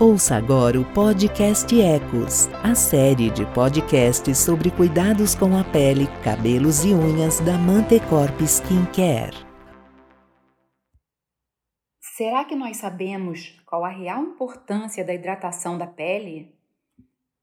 [0.00, 6.84] Ouça agora o podcast Ecos, a série de podcasts sobre cuidados com a pele, cabelos
[6.84, 9.34] e unhas da Mantecorp Skincare.
[12.00, 16.54] Será que nós sabemos qual a real importância da hidratação da pele?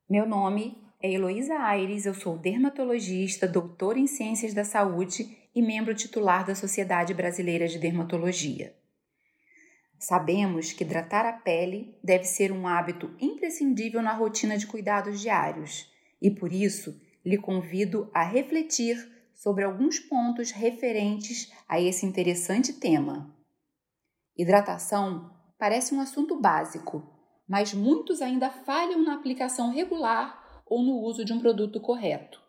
[0.09, 5.93] Meu nome é Heloísa Aires, eu sou dermatologista, doutora em Ciências da Saúde e membro
[5.93, 8.73] titular da Sociedade Brasileira de Dermatologia.
[9.97, 15.89] Sabemos que hidratar a pele deve ser um hábito imprescindível na rotina de cuidados diários
[16.21, 18.97] e por isso lhe convido a refletir
[19.33, 23.35] sobre alguns pontos referentes a esse interessante tema.
[24.37, 27.03] Hidratação parece um assunto básico,
[27.47, 32.41] mas muitos ainda falham na aplicação regular ou no uso de um produto correto.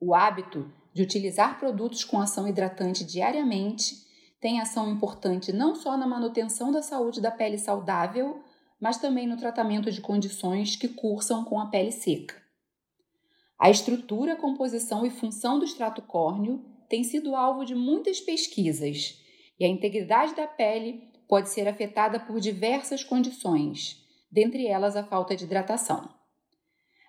[0.00, 3.96] O hábito de utilizar produtos com ação hidratante diariamente
[4.42, 8.42] tem ação importante não só na manutenção da saúde da pele saudável,
[8.80, 12.42] mas também no tratamento de condições que cursam com a pele seca.
[13.56, 19.22] A estrutura, composição e função do extrato córneo tem sido alvo de muitas pesquisas
[19.60, 25.36] e a integridade da pele pode ser afetada por diversas condições, dentre elas a falta
[25.36, 26.12] de hidratação.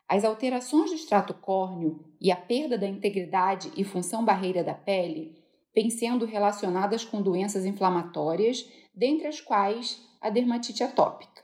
[0.08, 5.42] As alterações do extrato córneo e a perda da integridade e função barreira da pele
[5.76, 11.44] vêm sendo relacionadas com doenças inflamatórias, dentre as quais a dermatite atópica.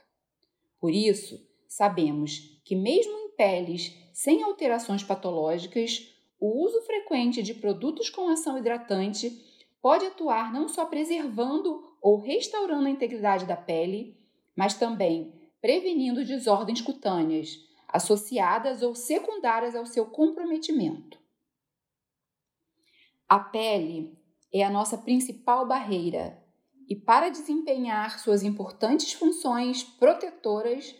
[0.79, 8.09] Por isso, sabemos que, mesmo em peles sem alterações patológicas, o uso frequente de produtos
[8.09, 9.45] com ação hidratante
[9.81, 14.17] pode atuar não só preservando ou restaurando a integridade da pele,
[14.55, 17.57] mas também prevenindo desordens cutâneas
[17.87, 21.17] associadas ou secundárias ao seu comprometimento.
[23.27, 24.18] A pele
[24.53, 26.41] é a nossa principal barreira
[26.89, 30.95] e, para desempenhar suas importantes funções protetoras,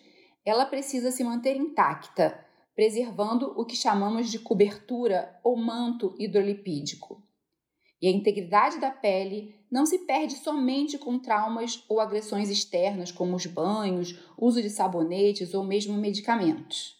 [0.46, 7.24] ela precisa se manter intacta, preservando o que chamamos de cobertura ou manto hidrolipídico.
[8.02, 13.36] E a integridade da pele não se perde somente com traumas ou agressões externas, como
[13.36, 16.98] os banhos, uso de sabonetes ou mesmo medicamentos.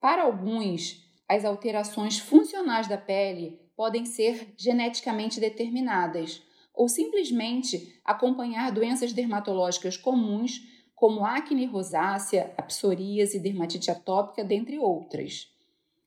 [0.00, 6.42] Para alguns, as alterações funcionais da pele podem ser geneticamente determinadas
[6.74, 10.60] ou simplesmente acompanhar doenças dermatológicas comuns
[10.94, 15.52] como acne rosácea, a psoríase, dermatite atópica, dentre outras.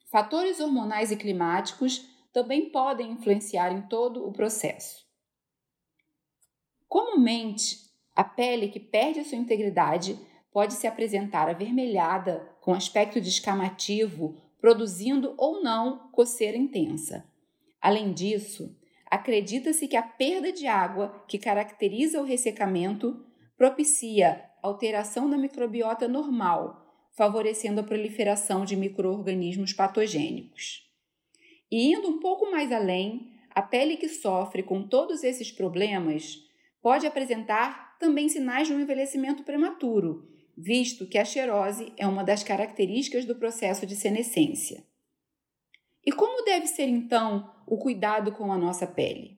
[0.06, 5.06] Fatores hormonais e climáticos também podem influenciar em todo o processo.
[6.88, 10.18] Comumente, a pele que perde sua integridade
[10.52, 17.24] pode se apresentar avermelhada, com aspecto descamativo, produzindo ou não coceira intensa.
[17.82, 18.76] Além disso,
[19.10, 23.26] acredita-se que a perda de água que caracteriza o ressecamento
[23.58, 30.88] propicia alteração da microbiota normal, favorecendo a proliferação de microorganismos patogênicos.
[31.72, 36.38] E indo um pouco mais além, a pele que sofre com todos esses problemas
[36.82, 42.44] pode apresentar também sinais de um envelhecimento prematuro, visto que a xerose é uma das
[42.44, 44.86] características do processo de senescência.
[46.06, 49.38] E como deve ser então o cuidado com a nossa pele?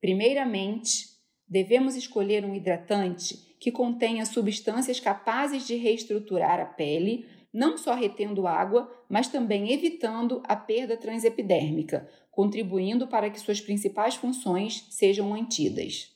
[0.00, 1.08] Primeiramente,
[1.46, 8.46] devemos escolher um hidratante que contenha substâncias capazes de reestruturar a pele, não só retendo
[8.46, 16.14] água, mas também evitando a perda transepidérmica, contribuindo para que suas principais funções sejam mantidas.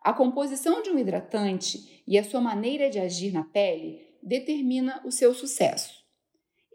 [0.00, 5.10] A composição de um hidratante e a sua maneira de agir na pele determina o
[5.10, 6.02] seu sucesso.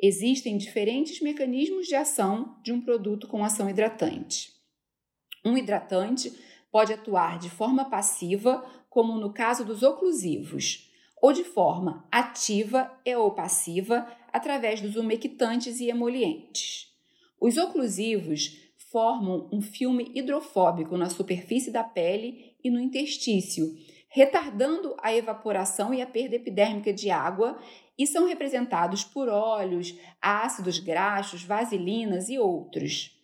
[0.06, 4.52] Existem diferentes mecanismos de ação de um produto com ação hidratante.
[5.46, 6.30] Um hidratante
[6.69, 10.91] pode atuar de forma passiva, como no caso dos oclusivos,
[11.22, 16.90] ou de forma ativa e ou passiva, através dos umectantes e emolientes.
[17.40, 18.58] Os oclusivos
[18.91, 23.74] formam um filme hidrofóbico na superfície da pele e no interstício,
[24.13, 27.59] retardando a evaporação e a perda epidérmica de água
[27.97, 33.20] e são representados por óleos, ácidos graxos, vaselinas e outros.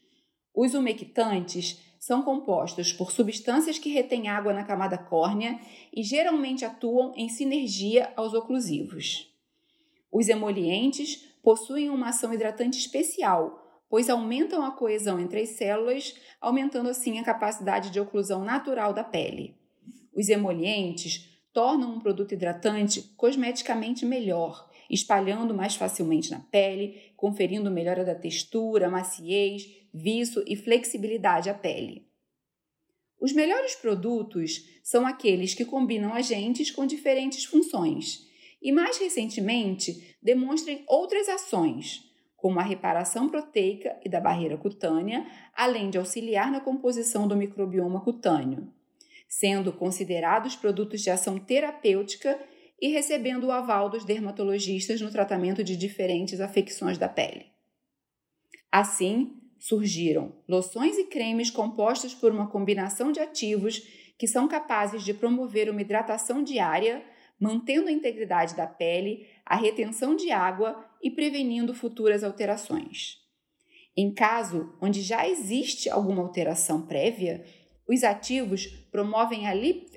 [0.52, 5.60] Os umectantes são compostos por substâncias que retêm água na camada córnea
[5.96, 9.32] e geralmente atuam em sinergia aos oclusivos.
[10.12, 16.90] Os emolientes possuem uma ação hidratante especial, pois aumentam a coesão entre as células, aumentando
[16.90, 19.59] assim a capacidade de oclusão natural da pele.
[20.14, 28.04] Os emolientes tornam um produto hidratante cosmeticamente melhor, espalhando mais facilmente na pele, conferindo melhora
[28.04, 32.08] da textura, maciez, viço e flexibilidade à pele.
[33.20, 38.28] Os melhores produtos são aqueles que combinam agentes com diferentes funções
[38.62, 42.06] e, mais recentemente, demonstrem outras ações,
[42.38, 48.00] como a reparação proteica e da barreira cutânea, além de auxiliar na composição do microbioma
[48.02, 48.72] cutâneo,
[49.30, 52.38] sendo considerados produtos de ação terapêutica
[52.82, 57.46] e recebendo o aval dos dermatologistas no tratamento de diferentes afecções da pele.
[58.72, 63.84] Assim, surgiram loções e cremes compostos por uma combinação de ativos
[64.18, 67.04] que são capazes de promover uma hidratação diária,
[67.40, 73.20] mantendo a integridade da pele, a retenção de água e prevenindo futuras alterações.
[73.96, 77.46] Em caso onde já existe alguma alteração prévia,
[77.90, 79.48] os ativos promovem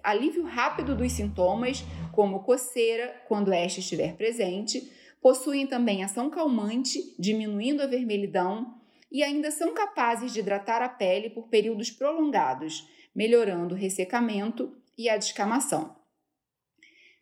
[0.02, 4.90] alívio rápido dos sintomas, como coceira, quando este estiver presente,
[5.20, 8.80] possuem também ação calmante, diminuindo a vermelhidão,
[9.10, 15.10] e ainda são capazes de hidratar a pele por períodos prolongados, melhorando o ressecamento e
[15.10, 15.94] a descamação.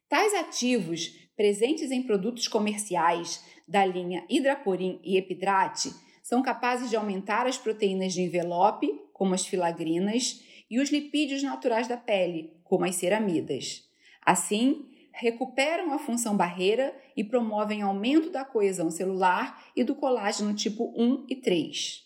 [0.08, 7.48] Tais ativos, presentes em produtos comerciais da linha Hidraporin e Epidrate, são capazes de aumentar
[7.48, 12.94] as proteínas de envelope, como as filagrinas, e os lipídios naturais da pele, como as
[12.94, 13.84] ceramidas.
[14.22, 20.94] Assim, recuperam a função barreira e promovem aumento da coesão celular e do colágeno tipo
[20.96, 22.04] 1 e 3.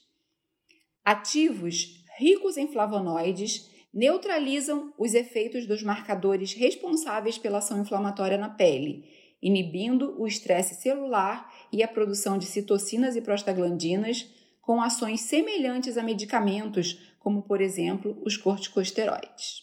[1.04, 9.04] Ativos ricos em flavonoides neutralizam os efeitos dos marcadores responsáveis pela ação inflamatória na pele,
[9.40, 14.26] inibindo o estresse celular e a produção de citocinas e prostaglandinas,
[14.60, 19.62] com ações semelhantes a medicamentos, como por exemplo os corticosteroides.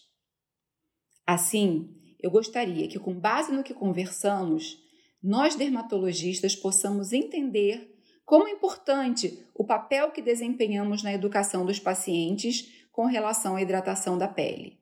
[1.24, 4.76] Assim, eu gostaria que, com base no que conversamos,
[5.22, 12.88] nós dermatologistas possamos entender como é importante o papel que desempenhamos na educação dos pacientes
[12.90, 14.80] com relação à hidratação da pele.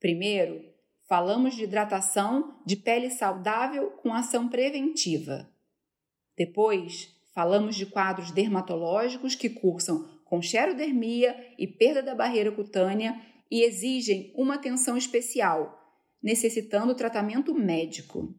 [0.00, 0.64] Primeiro,
[1.08, 5.48] falamos de hidratação de pele saudável com ação preventiva.
[6.36, 13.18] Depois, falamos de quadros dermatológicos que cursam com xerodermia e perda da barreira cutânea
[13.50, 15.82] e exigem uma atenção especial
[16.22, 18.34] necessitando tratamento médico.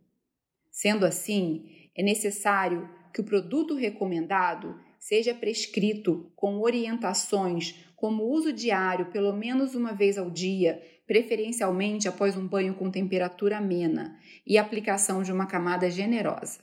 [0.70, 9.10] Sendo assim, é necessário que o produto recomendado seja prescrito com orientações como uso diário
[9.10, 15.24] pelo menos uma vez ao dia, preferencialmente após um banho com temperatura amena e aplicação
[15.24, 16.60] de uma camada generosa.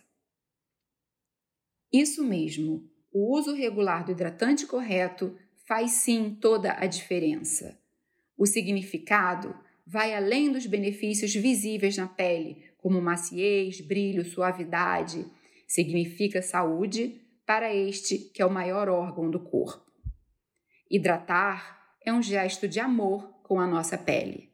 [1.91, 5.39] Isso mesmo, o uso regular do hidratante correto
[5.69, 7.79] faz sim toda a diferença.
[8.37, 9.55] O significado
[9.87, 15.25] vai além dos benefícios visíveis na pele, como maciez, brilho, suavidade.
[15.69, 19.89] Significa saúde para este que é o maior órgão do corpo.
[20.91, 24.54] Hidratar é um gesto de amor com a nossa pele.